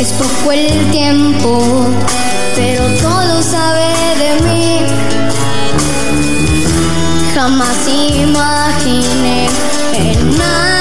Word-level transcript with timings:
Es 0.00 0.12
poco 0.12 0.52
el 0.52 0.90
tiempo, 0.90 1.88
pero 2.54 2.86
todo 3.02 3.42
sabe 3.42 3.88
de 4.22 4.40
mí. 4.46 4.80
Jamás 7.34 7.76
imaginé 7.86 9.48
enamorarme 9.94 10.80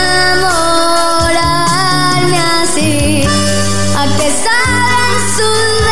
así. 2.62 3.24
¿A 3.98 4.06
qué 4.18 4.30
saben 4.46 5.18
sus 5.38 5.87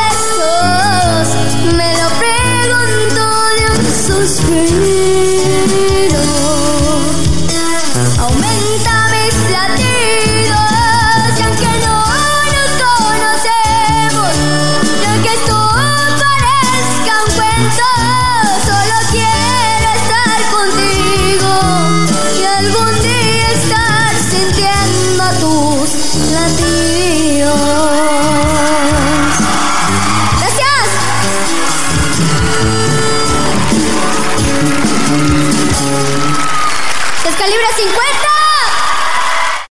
Calibre 37.37 37.67
50! 37.75 39.04